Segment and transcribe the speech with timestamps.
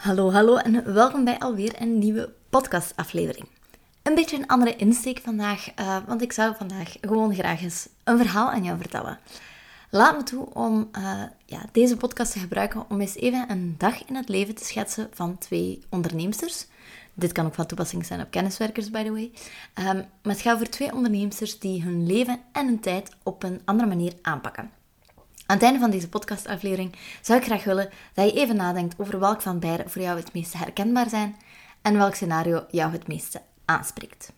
[0.00, 3.46] Hallo, hallo en welkom bij alweer een nieuwe podcastaflevering.
[4.02, 8.18] Een beetje een andere insteek vandaag, uh, want ik zou vandaag gewoon graag eens een
[8.18, 9.18] verhaal aan jou vertellen.
[9.90, 14.06] Laat me toe om uh, ja, deze podcast te gebruiken om eens even een dag
[14.06, 16.66] in het leven te schetsen van twee onderneemsters.
[17.14, 19.30] Dit kan ook van toepassing zijn op kenniswerkers, by the way.
[19.88, 23.60] Um, maar het gaat over twee onderneemsters die hun leven en hun tijd op een
[23.64, 24.79] andere manier aanpakken.
[25.50, 29.18] Aan het einde van deze podcastaflevering zou ik graag willen dat je even nadenkt over
[29.18, 31.36] welk van beide voor jou het meest herkenbaar zijn
[31.82, 34.32] en welk scenario jou het meeste aanspreekt.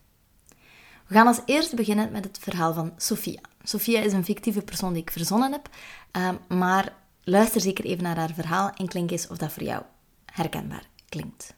[1.07, 3.41] We gaan als eerste beginnen met het verhaal van Sophia.
[3.63, 5.69] Sophia is een fictieve persoon die ik verzonnen heb,
[6.11, 9.83] ehm, maar luister zeker even naar haar verhaal en klink eens of dat voor jou
[10.27, 11.55] herkenbaar klinkt.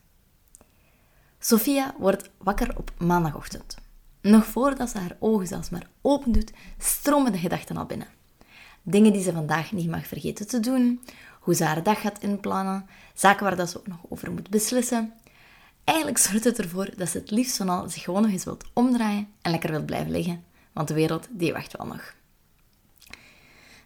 [1.38, 3.76] Sophia wordt wakker op maandagochtend.
[4.20, 8.13] Nog voordat ze haar ogen zelfs maar open doet, stromen de gedachten al binnen.
[8.86, 11.00] Dingen die ze vandaag niet mag vergeten te doen,
[11.40, 15.12] hoe ze haar dag gaat inplannen, zaken waar dat ze ook nog over moet beslissen.
[15.84, 18.64] Eigenlijk zorgt het ervoor dat ze het liefst van al zich gewoon nog eens wilt
[18.72, 22.14] omdraaien en lekker wilt blijven liggen, want de wereld die wacht wel nog.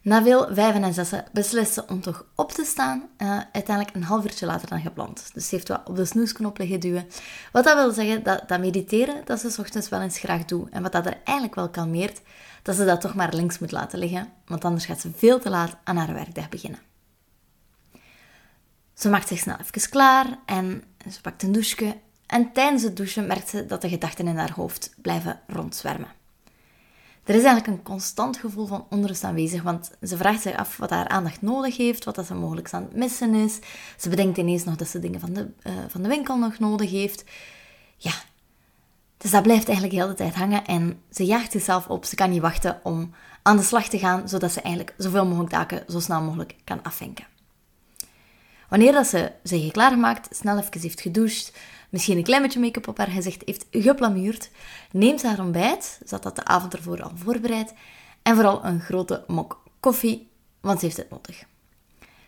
[0.09, 4.03] Na veel vijven en zessen beslist ze om toch op te staan, uh, uiteindelijk een
[4.03, 5.31] half uurtje later dan gepland.
[5.35, 7.09] Dus ze heeft wat op de snoesknop liggen duwen.
[7.53, 10.71] Wat dat wil zeggen, dat, dat mediteren, dat ze s ochtends wel eens graag doet.
[10.71, 12.21] En wat dat er eigenlijk wel kalmeert,
[12.63, 15.51] dat ze dat toch maar links moet laten liggen, want anders gaat ze veel te
[15.51, 16.81] laat aan haar werkdag beginnen.
[18.95, 21.97] Ze maakt zich snel even klaar en ze pakt een douche.
[22.27, 26.18] En tijdens het douchen merkt ze dat de gedachten in haar hoofd blijven rondzwermen.
[27.29, 30.91] Er is eigenlijk een constant gevoel van onrust aanwezig, want ze vraagt zich af wat
[30.91, 33.59] haar aandacht nodig heeft, wat dat ze mogelijk aan het missen is.
[33.97, 36.91] Ze bedenkt ineens nog dat ze dingen van de, uh, van de winkel nog nodig
[36.91, 37.25] heeft.
[37.97, 38.13] Ja,
[39.17, 42.05] dus dat blijft eigenlijk de hele tijd hangen en ze jaagt zichzelf op.
[42.05, 45.53] Ze kan niet wachten om aan de slag te gaan, zodat ze eigenlijk zoveel mogelijk
[45.53, 47.27] taken zo snel mogelijk kan afvinken.
[48.69, 51.53] Wanneer dat ze zich klaargemaakt, snel even heeft gedoucht,
[51.89, 54.51] misschien een klein beetje make-up op haar gezicht heeft geplamuurd,
[54.93, 57.75] neemt haar ontbijt, ze had dat de avond ervoor al voorbereid,
[58.23, 61.45] en vooral een grote mok koffie, want ze heeft het nodig.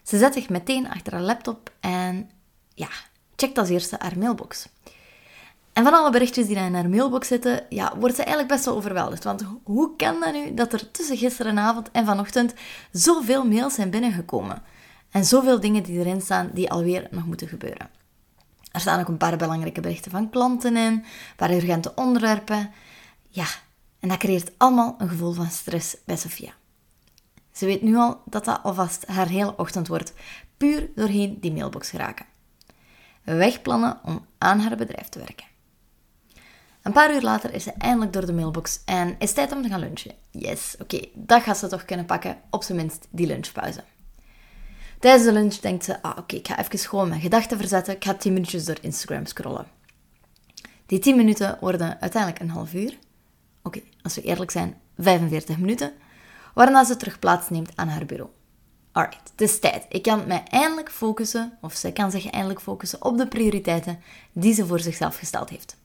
[0.03, 2.31] Ze zet zich meteen achter haar laptop en
[2.75, 2.89] ja,
[3.37, 4.69] checkt als eerste haar mailbox.
[5.73, 8.77] En van alle berichtjes die in haar mailbox zitten, ja, wordt ze eigenlijk best wel
[8.77, 9.25] overweldigd.
[9.25, 12.55] Want hoe kan dat nu dat er tussen gisterenavond en vanochtend
[12.93, 14.63] zoveel mails zijn binnengekomen?
[15.11, 18.00] En zoveel dingen die erin staan die alweer nog moeten gebeuren.
[18.71, 21.05] Er staan ook een paar belangrijke berichten van klanten in, een
[21.37, 22.71] paar urgente onderwerpen.
[23.29, 23.47] Ja,
[24.01, 26.53] en dat creëert allemaal een gevoel van stress bij Sofia.
[27.53, 30.13] Ze weet nu al dat dat alvast haar hele ochtend wordt,
[30.57, 32.27] puur doorheen die mailbox geraken.
[33.23, 35.47] Wegplannen om aan haar bedrijf te werken.
[36.83, 39.69] Een paar uur later is ze eindelijk door de mailbox en is tijd om te
[39.69, 40.15] gaan lunchen.
[40.31, 43.85] Yes, oké, dat gaat ze toch kunnen pakken, op zijn minst die lunchpauze.
[45.01, 48.05] Tijdens de lunch denkt ze, ah oké, ik ga even gewoon mijn gedachten verzetten, ik
[48.05, 49.67] ga 10 minuutjes door Instagram scrollen.
[50.87, 52.99] Die 10 minuten worden uiteindelijk een half uur.
[53.63, 55.93] Oké, als we eerlijk zijn, 45 minuten,
[56.55, 58.31] waarna ze terug plaatsneemt aan haar bureau.
[58.93, 59.87] Alright, het is tijd.
[59.89, 64.01] Ik kan mij eindelijk focussen, of zij kan zich eindelijk focussen op de prioriteiten
[64.33, 65.77] die ze voor zichzelf gesteld heeft.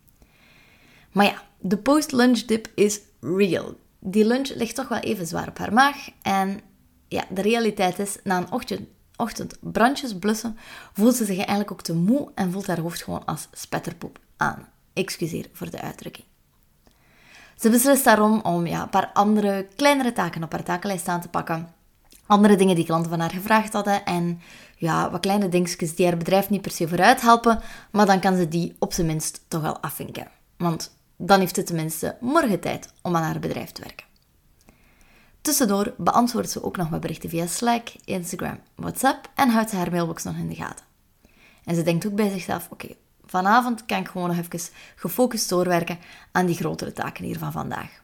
[1.11, 3.75] Maar ja, de post-lunch dip is real.
[3.99, 6.09] Die lunch ligt toch wel even zwaar op haar maag.
[6.21, 6.59] En
[7.07, 8.87] ja, de realiteit is, na een ochtend,
[9.17, 10.57] ochtend brandjes blussen,
[10.93, 14.67] voelt ze zich eigenlijk ook te moe en voelt haar hoofd gewoon als spetterpoep aan.
[14.93, 16.25] Excuseer voor de uitdrukking.
[17.55, 21.29] Ze beslist daarom om ja, een paar andere, kleinere taken op haar takenlijst aan te
[21.29, 21.73] pakken.
[22.25, 24.05] Andere dingen die klanten van haar gevraagd hadden.
[24.05, 24.41] En
[24.77, 27.59] ja, wat kleine dingetjes die haar bedrijf niet per se vooruit helpen.
[27.91, 30.27] Maar dan kan ze die op zijn minst toch wel afvinken.
[30.57, 34.04] Want dan heeft ze tenminste morgen tijd om aan haar bedrijf te werken.
[35.45, 39.91] Tussendoor beantwoordt ze ook nog wat berichten via Slack, Instagram, WhatsApp en houdt ze haar
[39.91, 40.85] mailbox nog in de gaten.
[41.63, 42.87] En ze denkt ook bij zichzelf: oké,
[43.25, 44.59] vanavond kan ik gewoon nog even
[44.95, 45.99] gefocust doorwerken
[46.31, 48.01] aan die grotere taken hier van vandaag.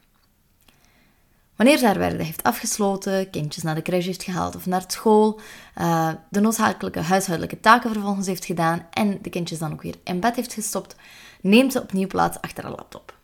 [1.56, 5.40] Wanneer ze haar werk heeft afgesloten, kindjes naar de crash heeft gehaald of naar school,
[5.78, 10.20] uh, de noodzakelijke huishoudelijke taken vervolgens heeft gedaan en de kindjes dan ook weer in
[10.20, 10.96] bed heeft gestopt,
[11.40, 13.20] neemt ze opnieuw plaats achter haar laptop.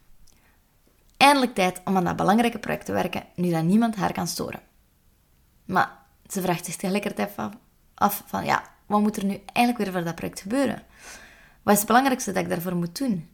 [1.19, 4.61] Eindelijk tijd om aan dat belangrijke project te werken, nu dat niemand haar kan storen.
[5.65, 7.53] Maar ze vraagt zich tegelijkertijd af,
[7.95, 10.83] af van, ja, wat moet er nu eigenlijk weer voor dat project gebeuren?
[11.63, 13.29] Wat is het belangrijkste dat ik daarvoor moet doen?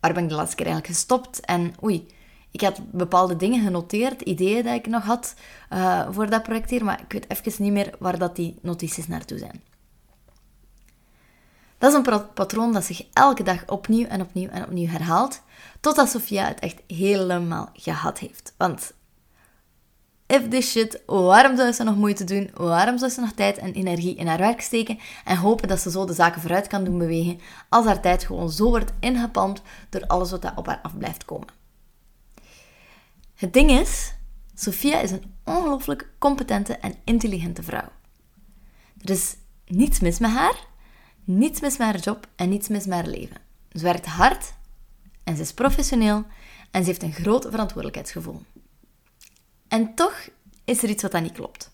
[0.00, 1.40] Waar ben ik de laatste keer eigenlijk gestopt?
[1.40, 2.06] En oei,
[2.50, 5.34] ik had bepaalde dingen genoteerd, ideeën dat ik nog had
[5.70, 9.06] uh, voor dat project hier, maar ik weet even niet meer waar dat die notities
[9.06, 9.62] naartoe zijn.
[11.84, 15.42] Dat is een patroon dat zich elke dag opnieuw en opnieuw en opnieuw herhaalt,
[15.80, 18.54] totdat Sofia het echt helemaal gehad heeft.
[18.56, 18.92] Want
[20.26, 22.50] if this shit, waarom zou ze nog moeite doen?
[22.54, 25.90] Waarom zou ze nog tijd en energie in haar werk steken en hopen dat ze
[25.90, 30.06] zo de zaken vooruit kan doen bewegen, als haar tijd gewoon zo wordt ingepalmd door
[30.06, 31.48] alles wat daar op haar af blijft komen?
[33.34, 34.14] Het ding is,
[34.54, 37.88] Sophia is een ongelooflijk competente en intelligente vrouw.
[39.00, 39.36] Er is
[39.66, 40.72] niets mis met haar,
[41.24, 43.36] niets mis met haar job en niets mis met haar leven.
[43.72, 44.54] Ze werkt hard
[45.24, 46.24] en ze is professioneel
[46.70, 48.42] en ze heeft een groot verantwoordelijkheidsgevoel.
[49.68, 50.28] En toch
[50.64, 51.70] is er iets wat dat niet klopt.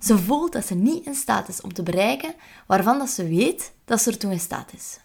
[0.00, 2.34] Ze voelt dat ze niet in staat is om te bereiken
[2.66, 4.98] waarvan dat ze weet dat ze ertoe in staat is.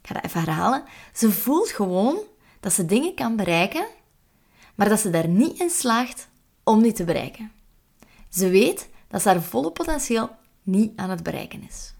[0.00, 0.84] Ik ga dat even herhalen.
[1.14, 2.18] Ze voelt gewoon
[2.60, 3.86] dat ze dingen kan bereiken,
[4.74, 6.28] maar dat ze daar niet in slaagt
[6.64, 7.52] om die te bereiken.
[8.28, 10.30] Ze weet dat ze haar volle potentieel
[10.62, 11.94] niet aan het bereiken is.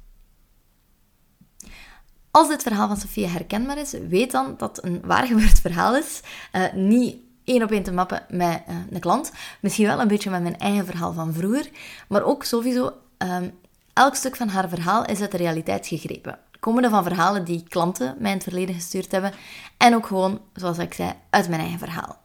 [2.32, 6.20] Als dit verhaal van Sofia herkenbaar is, weet dan dat een waargebeurd verhaal is.
[6.52, 9.32] Uh, niet één op één te mappen met uh, een klant.
[9.60, 11.70] Misschien wel een beetje met mijn eigen verhaal van vroeger.
[12.08, 13.58] Maar ook sowieso, um,
[13.92, 16.38] elk stuk van haar verhaal is uit de realiteit gegrepen.
[16.60, 19.32] Komende van verhalen die klanten mij in het verleden gestuurd hebben.
[19.76, 22.20] En ook gewoon, zoals ik zei, uit mijn eigen verhaal.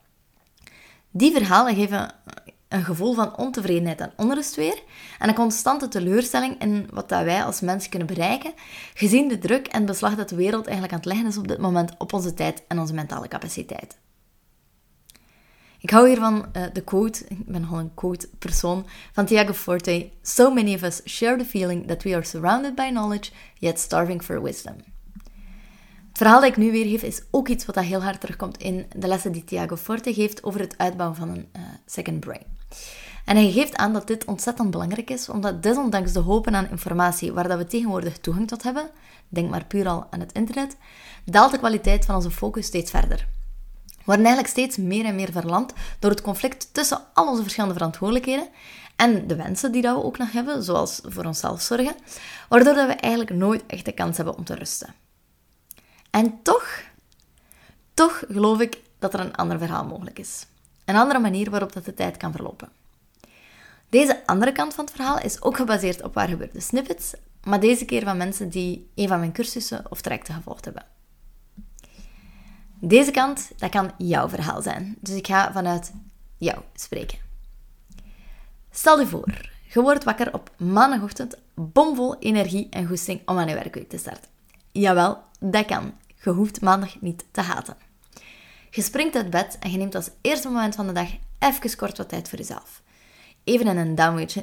[1.11, 2.13] Die verhalen geven
[2.69, 4.81] een gevoel van ontevredenheid en onrust weer
[5.19, 8.53] en een constante teleurstelling in wat dat wij als mens kunnen bereiken,
[8.93, 11.57] gezien de druk en beslag dat de wereld eigenlijk aan het leggen is op dit
[11.57, 13.97] moment op onze tijd en onze mentale capaciteit.
[15.79, 20.09] Ik hou hier van uh, de quote, ik ben nogal een quote-persoon, van Tiago Forte.
[20.21, 24.23] So many of us share the feeling that we are surrounded by knowledge, yet starving
[24.23, 24.75] for wisdom.
[26.07, 28.85] Het verhaal dat ik nu weergeef is ook iets wat dat heel hard terugkomt in
[28.95, 32.56] de lessen die Tiago Forte geeft over het uitbouwen van een uh, second brain.
[33.25, 37.33] En hij geeft aan dat dit ontzettend belangrijk is, omdat desondanks de hopen aan informatie
[37.33, 38.89] waar dat we tegenwoordig toegang tot hebben,
[39.27, 40.77] denk maar puur al aan het internet,
[41.25, 43.27] daalt de kwaliteit van onze focus steeds verder.
[43.85, 47.75] We worden eigenlijk steeds meer en meer verlamd door het conflict tussen al onze verschillende
[47.75, 48.49] verantwoordelijkheden
[48.95, 51.95] en de wensen die dat we ook nog hebben, zoals voor onszelf zorgen,
[52.49, 54.93] waardoor dat we eigenlijk nooit echt de kans hebben om te rusten.
[56.09, 56.81] En toch,
[57.93, 60.45] toch geloof ik dat er een ander verhaal mogelijk is.
[60.87, 62.69] Een andere manier waarop dat de tijd kan verlopen.
[63.89, 67.13] Deze andere kant van het verhaal is ook gebaseerd op waar gebeurde snippets,
[67.43, 70.85] maar deze keer van mensen die een van mijn cursussen of trajecten gevolgd hebben.
[72.79, 74.95] Deze kant, dat kan jouw verhaal zijn.
[74.99, 75.91] Dus ik ga vanuit
[76.37, 77.17] jou spreken.
[78.71, 83.53] Stel je voor, je wordt wakker op maandagochtend, bomvol energie en goesting om aan je
[83.53, 84.29] werkweek te starten.
[84.71, 85.93] Jawel, dat kan.
[86.23, 87.86] Je hoeft maandag niet te haten.
[88.77, 91.09] Je springt uit bed en je neemt als eerste moment van de dag
[91.39, 92.81] even kort wat tijd voor jezelf.
[93.43, 93.95] Even in een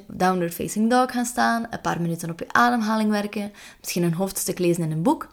[0.06, 4.58] downward facing dog gaan staan, een paar minuten op je ademhaling werken, misschien een hoofdstuk
[4.58, 5.28] lezen in een boek.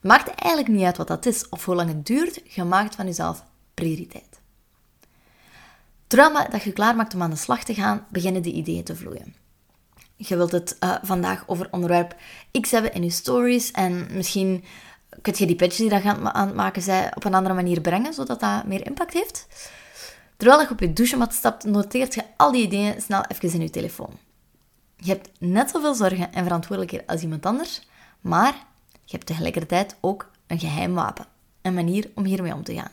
[0.00, 3.06] Maakt eigenlijk niet uit wat dat is of hoe lang het duurt, je maakt van
[3.06, 3.44] jezelf
[3.74, 4.40] prioriteit.
[6.06, 8.96] Terwijl dat je klaar maakt om aan de slag te gaan, beginnen de ideeën te
[8.96, 9.34] vloeien.
[10.16, 12.16] Je wilt het uh, vandaag over onderwerp
[12.60, 14.64] X hebben in je stories en misschien
[15.22, 18.14] kun je die pitch die je aan het maken zij op een andere manier brengen,
[18.14, 19.46] zodat dat meer impact heeft.
[20.36, 23.70] Terwijl je op je douchemat stapt, noteert je al die ideeën snel even in je
[23.70, 24.18] telefoon.
[24.96, 27.88] Je hebt net zoveel zorgen en verantwoordelijkheid als iemand anders,
[28.20, 28.54] maar
[29.04, 31.26] je hebt tegelijkertijd ook een geheim wapen.
[31.62, 32.90] Een manier om hiermee om te gaan.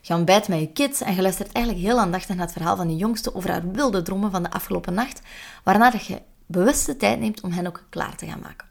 [0.00, 2.88] Je ontbijt met je kids en je luistert eigenlijk heel aandachtig naar het verhaal van
[2.88, 5.20] de jongste over haar wilde dromen van de afgelopen nacht,
[5.62, 8.66] waarna je bewuste tijd neemt om hen ook klaar te gaan maken.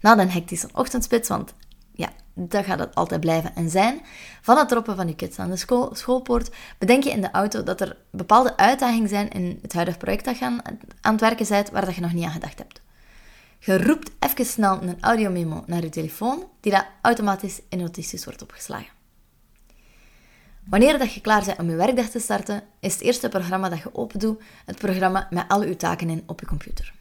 [0.00, 1.54] Na een hectische ochtendspits, want
[1.92, 4.00] ja, dat gaat het altijd blijven en zijn.
[4.40, 7.62] Van het droppen van je kids aan de school, schoolpoort, bedenk je in de auto
[7.62, 10.60] dat er bepaalde uitdagingen zijn in het huidige project dat je aan,
[11.00, 12.80] het werken bent, waar dat je nog niet aan gedacht hebt.
[13.58, 18.42] Je roept even snel een audiomemo naar je telefoon, die dat automatisch in notities wordt
[18.42, 18.98] opgeslagen.
[20.64, 23.78] Wanneer dat je klaar bent om je werkdag te starten, is het eerste programma dat
[23.78, 26.92] je opendoet het programma met alle je taken in op je computer.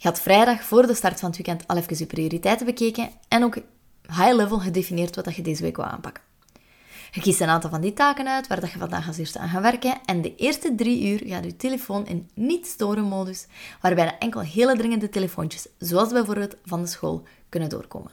[0.00, 3.44] Je had vrijdag voor de start van het weekend al even je prioriteiten bekeken en
[3.44, 3.56] ook
[4.06, 6.22] high-level gedefinieerd wat je deze week wil aanpakken.
[7.10, 9.62] Je kiest een aantal van die taken uit waar je vandaag als eerste aan gaat
[9.62, 13.46] werken en de eerste drie uur gaat je telefoon in niet-storen modus,
[13.80, 18.10] waarbij enkel hele dringende telefoontjes, zoals bijvoorbeeld van de school, kunnen doorkomen.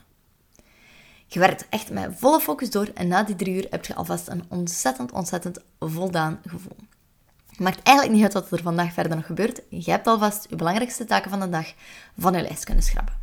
[1.27, 4.27] Je werkt echt met volle focus door en na die drie uur heb je alvast
[4.27, 6.77] een ontzettend, ontzettend voldaan gevoel.
[7.57, 9.61] Maakt eigenlijk niet uit wat er vandaag verder nog gebeurt.
[9.69, 11.73] Je hebt alvast je belangrijkste taken van de dag
[12.17, 13.15] van je lijst kunnen schrappen.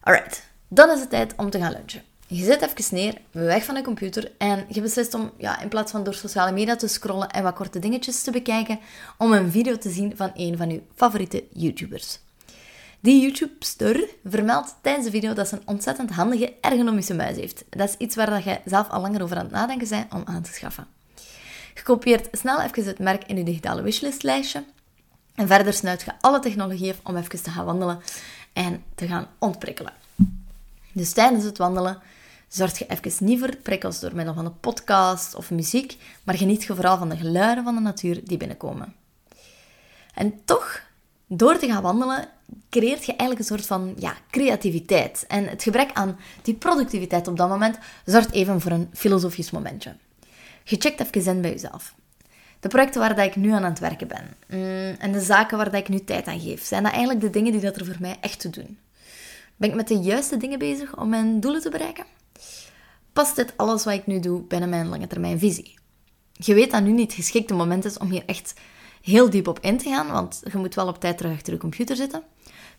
[0.00, 2.02] Alright, dan is het tijd om te gaan lunchen.
[2.28, 5.92] Je zit even neer, weg van de computer en je beslist om, ja, in plaats
[5.92, 8.78] van door sociale media te scrollen en wat korte dingetjes te bekijken,
[9.18, 12.18] om een video te zien van een van je favoriete YouTubers.
[13.00, 17.64] Die YouTube-ster vermeldt tijdens de video dat ze een ontzettend handige ergonomische muis heeft.
[17.70, 20.42] Dat is iets waar je zelf al langer over aan het nadenken bent om aan
[20.42, 20.95] te schaffen.
[21.86, 24.64] Kopieert snel even het merk in je digitale wishlistlijstje.
[25.34, 28.00] En verder snuit je alle technologie om even te gaan wandelen
[28.52, 29.92] en te gaan ontprikkelen.
[30.92, 31.98] Dus tijdens het wandelen
[32.48, 36.64] zorg je even niet voor prikkels door middel van een podcast of muziek, maar geniet
[36.64, 38.94] je vooral van de geluiden van de natuur die binnenkomen.
[40.14, 40.82] En toch,
[41.26, 42.28] door te gaan wandelen,
[42.70, 45.24] creëert je eigenlijk een soort van ja, creativiteit.
[45.28, 49.96] En het gebrek aan die productiviteit op dat moment zorgt even voor een filosofisch momentje.
[50.68, 51.94] Je checkt even in bij jezelf.
[52.60, 55.70] De projecten waar dat ik nu aan het werken ben mm, en de zaken waar
[55.70, 57.96] dat ik nu tijd aan geef, zijn dat eigenlijk de dingen die dat er voor
[58.00, 58.78] mij echt te doen?
[59.56, 62.04] Ben ik met de juiste dingen bezig om mijn doelen te bereiken?
[63.12, 65.74] Past dit alles wat ik nu doe binnen mijn lange termijn visie?
[66.32, 68.54] Je weet dat nu niet het geschikte moment is om hier echt
[69.02, 71.58] heel diep op in te gaan, want je moet wel op tijd terug achter de
[71.58, 72.22] computer zitten.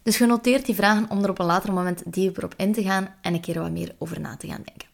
[0.03, 2.84] Dus je noteert die vragen om er op een later moment dieper op in te
[2.84, 4.87] gaan en een keer wat meer over na te gaan denken.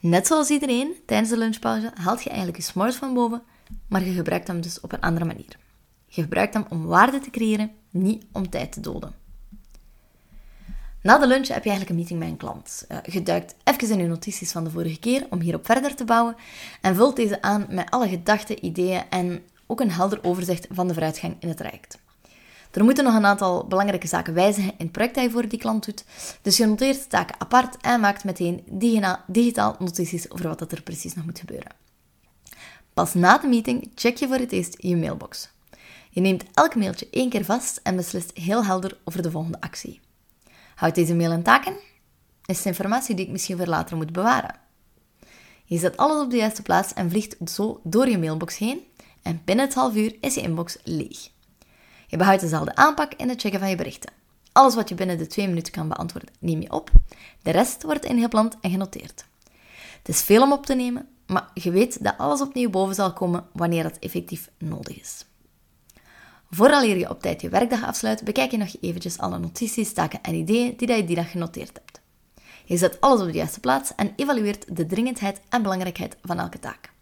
[0.00, 3.42] Net zoals iedereen, tijdens de lunchpauze haalt je eigenlijk je smartphone boven,
[3.88, 5.58] maar je gebruikt hem dus op een andere manier.
[6.06, 9.14] Je gebruikt hem om waarde te creëren, niet om tijd te doden.
[11.02, 12.84] Na de lunch heb je eigenlijk een meeting met een klant.
[12.88, 16.04] Eh, je duikt even in je notities van de vorige keer om hierop verder te
[16.04, 16.36] bouwen
[16.80, 20.92] en vult deze aan met alle gedachten, ideeën en ook een helder overzicht van de
[20.92, 21.98] vooruitgang in het traject.
[22.76, 25.58] Er moeten nog een aantal belangrijke zaken wijzigen in het project dat je voor die
[25.58, 26.04] klant doet.
[26.42, 28.62] Dus je noteert de taken apart en maakt meteen
[29.26, 31.70] digitaal notities over wat er precies nog moet gebeuren.
[32.94, 35.50] Pas na de meeting check je voor het eerst je mailbox.
[36.10, 40.00] Je neemt elk mailtje één keer vast en beslist heel helder over de volgende actie.
[40.74, 41.76] Houdt deze mail in taken?
[42.44, 44.54] Is het informatie die ik misschien voor later moet bewaren?
[45.64, 48.80] Je zet alles op de juiste plaats en vliegt zo door je mailbox heen
[49.22, 51.34] en binnen het half uur is je inbox leeg.
[52.06, 54.12] Je behoudt dezelfde aanpak in het checken van je berichten.
[54.52, 56.90] Alles wat je binnen de twee minuten kan beantwoorden, neem je op.
[57.42, 59.24] De rest wordt ingepland en genoteerd.
[59.98, 63.12] Het is veel om op te nemen, maar je weet dat alles opnieuw boven zal
[63.12, 65.24] komen wanneer dat effectief nodig is.
[66.50, 70.34] Vooraleer je op tijd je werkdag afsluit, bekijk je nog eventjes alle notities, taken en
[70.34, 72.00] ideeën die je die dag genoteerd hebt.
[72.64, 76.58] Je zet alles op de juiste plaats en evalueert de dringendheid en belangrijkheid van elke
[76.58, 76.94] taak.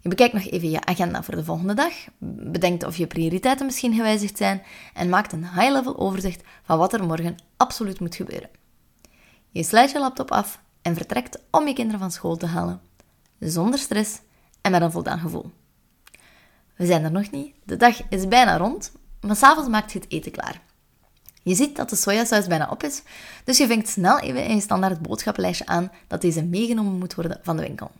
[0.00, 3.94] Je bekijkt nog even je agenda voor de volgende dag, bedenkt of je prioriteiten misschien
[3.94, 4.62] gewijzigd zijn
[4.94, 8.48] en maakt een high-level overzicht van wat er morgen absoluut moet gebeuren.
[9.50, 12.80] Je sluit je laptop af en vertrekt om je kinderen van school te halen,
[13.38, 14.20] zonder stress
[14.60, 15.50] en met een voldaan gevoel.
[16.76, 20.10] We zijn er nog niet, de dag is bijna rond, maar s'avonds maakt je het
[20.10, 20.60] eten klaar.
[21.42, 23.02] Je ziet dat de sojasaus bijna op is,
[23.44, 27.40] dus je vinkt snel even in je standaard boodschappenlijstje aan dat deze meegenomen moet worden
[27.42, 27.90] van de winkel.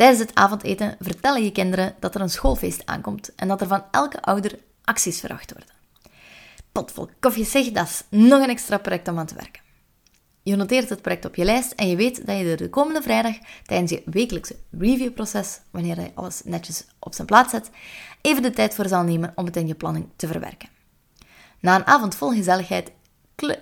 [0.00, 3.84] Tijdens het avondeten vertellen je kinderen dat er een schoolfeest aankomt en dat er van
[3.90, 5.74] elke ouder acties verwacht worden.
[6.72, 9.62] Potvol koffie zeg, dat is nog een extra project om aan te werken.
[10.42, 13.02] Je noteert het project op je lijst en je weet dat je er de komende
[13.02, 17.70] vrijdag tijdens je wekelijkse reviewproces, wanneer je alles netjes op zijn plaats zet,
[18.20, 20.68] even de tijd voor zal nemen om het in je planning te verwerken.
[21.58, 22.92] Na een avond vol gezelligheid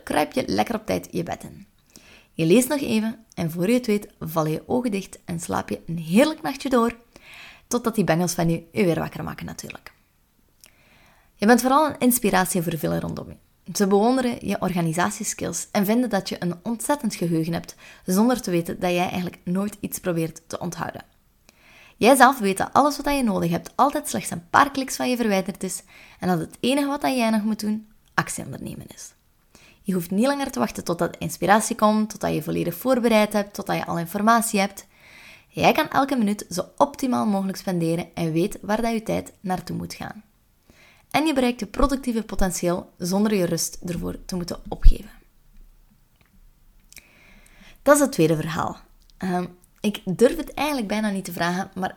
[0.05, 1.67] kruip je lekker op tijd je bed in.
[2.33, 5.69] Je leest nog even en voor je het weet vallen je ogen dicht en slaap
[5.69, 6.97] je een heerlijk nachtje door,
[7.67, 9.93] totdat die bengels van je je weer wakker maken natuurlijk.
[11.35, 13.37] Je bent vooral een inspiratie voor velen rondom je.
[13.73, 18.81] Ze bewonderen je organisatieskills en vinden dat je een ontzettend geheugen hebt, zonder te weten
[18.81, 21.05] dat jij eigenlijk nooit iets probeert te onthouden.
[21.97, 25.11] Jij zelf weet dat alles wat je nodig hebt altijd slechts een paar kliks van
[25.11, 25.83] je verwijderd is
[26.19, 29.13] en dat het enige wat jij nog moet doen, actie ondernemen is.
[29.89, 33.77] Je hoeft niet langer te wachten totdat inspiratie komt, totdat je volledig voorbereid hebt, totdat
[33.77, 34.87] je al informatie hebt.
[35.49, 39.77] Jij kan elke minuut zo optimaal mogelijk spenderen en weet waar dat je tijd naartoe
[39.77, 40.23] moet gaan.
[41.11, 45.11] En je bereikt je productieve potentieel zonder je rust ervoor te moeten opgeven.
[47.83, 48.77] Dat is het tweede verhaal.
[49.17, 49.47] Ehm,
[49.81, 51.97] ik durf het eigenlijk bijna niet te vragen, maar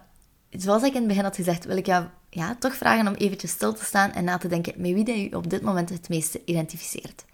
[0.50, 3.52] zoals ik in het begin had gezegd, wil ik jou ja, toch vragen om eventjes
[3.52, 6.10] stil te staan en na te denken met wie dat je op dit moment het
[6.10, 7.30] meeste identificeert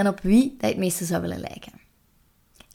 [0.00, 1.72] en op wie dat het meeste zou willen lijken.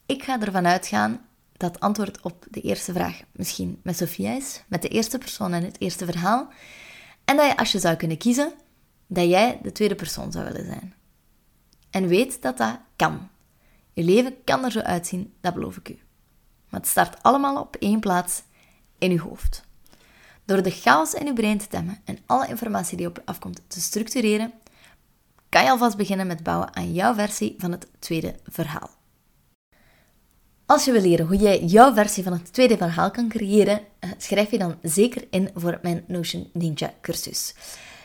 [0.06, 1.26] Ik ga ervan uitgaan
[1.58, 5.54] dat het antwoord op de eerste vraag misschien met Sophia is, met de eerste persoon
[5.54, 6.48] en het eerste verhaal,
[7.24, 8.54] en dat je als je zou kunnen kiezen,
[9.08, 10.94] dat jij de tweede persoon zou willen zijn.
[11.90, 13.30] En weet dat dat kan.
[13.94, 16.00] Je leven kan er zo uitzien, dat beloof ik u.
[16.70, 18.44] Maar het start allemaal op één plaats
[18.98, 19.64] in je hoofd.
[20.46, 23.62] Door de chaos in je brein te temmen en alle informatie die op je afkomt
[23.68, 24.54] te structureren,
[25.56, 28.90] kan je alvast beginnen met bouwen aan jouw versie van het tweede verhaal.
[30.66, 34.10] Als je wil leren hoe jij jouw versie van het tweede verhaal kan creëren, eh,
[34.18, 37.56] schrijf je dan zeker in voor mijn Notion Ninja cursus.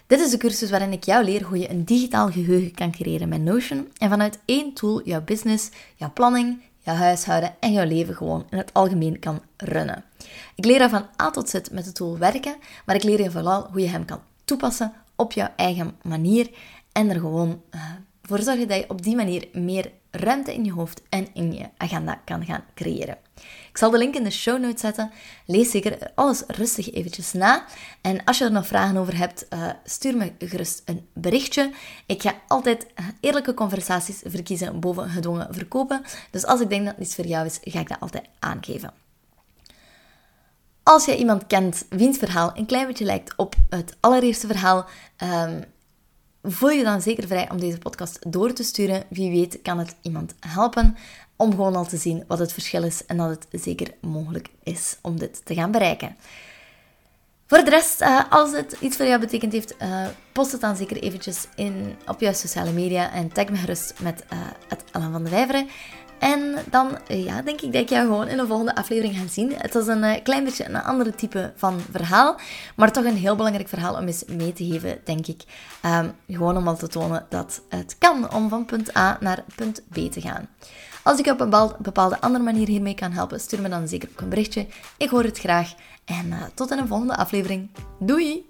[0.06, 3.28] Dit is de cursus waarin ik jou leer hoe je een digitaal geheugen kan creëren
[3.28, 8.14] met Notion en vanuit één tool jouw business, jouw planning, jouw huishouden en jouw leven
[8.14, 10.04] gewoon in het algemeen kan runnen.
[10.54, 13.30] Ik leer jou van A tot Z met de tool werken, maar ik leer je
[13.30, 16.50] vooral hoe je hem kan toepassen op jouw eigen manier
[16.92, 17.82] en er gewoon uh,
[18.22, 21.68] voor zorgen dat je op die manier meer ruimte in je hoofd en in je
[21.76, 23.16] agenda kan gaan creëren.
[23.70, 25.10] Ik zal de link in de show notes zetten.
[25.46, 27.64] Lees zeker alles rustig eventjes na.
[28.00, 31.72] En als je er nog vragen over hebt, uh, stuur me gerust een berichtje.
[32.06, 36.02] Ik ga altijd eh, eerlijke conversaties verkiezen boven gedwongen verkopen.
[36.30, 38.92] Dus als ik denk dat iets voor jou is, ga ik dat altijd aangeven.
[40.82, 44.86] Als je iemand kent wiens verhaal een klein beetje lijkt op het allereerste verhaal,
[45.22, 45.64] um,
[46.42, 49.04] voel je dan zeker vrij om deze podcast door te sturen.
[49.08, 50.96] Wie weet kan het iemand helpen
[51.36, 54.96] om gewoon al te zien wat het verschil is en dat het zeker mogelijk is
[55.02, 56.16] om dit te gaan bereiken.
[57.46, 60.76] Voor de rest, uh, als het iets voor jou betekend heeft, uh, post het dan
[60.76, 65.12] zeker eventjes in, op jouw sociale media en tag me gerust met uh, het Alan
[65.12, 65.68] van de Vijveren.
[66.20, 69.52] En dan ja, denk ik dat ik jou gewoon in de volgende aflevering ga zien.
[69.56, 72.36] Het was een klein beetje een andere type van verhaal,
[72.76, 75.42] maar toch een heel belangrijk verhaal om eens mee te geven, denk ik.
[75.86, 79.82] Um, gewoon om al te tonen dat het kan om van punt A naar punt
[79.88, 80.48] B te gaan.
[81.02, 84.20] Als ik op een bepaalde andere manier hiermee kan helpen, stuur me dan zeker ook
[84.20, 84.66] een berichtje.
[84.96, 85.74] Ik hoor het graag.
[86.04, 87.70] En uh, tot in een volgende aflevering.
[87.98, 88.49] Doei!